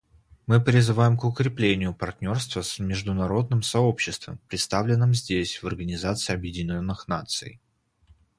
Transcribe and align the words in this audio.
Мы 0.47 0.59
призываем 0.59 1.15
к 1.15 1.23
укреплению 1.25 1.93
партнерства 1.93 2.63
с 2.63 2.79
международным 2.79 3.61
сообществом, 3.61 4.39
представленным 4.47 5.13
здесь 5.13 5.61
в 5.61 5.67
Организации 5.67 6.33
Объединенных 6.33 7.07
Наций. 7.07 7.61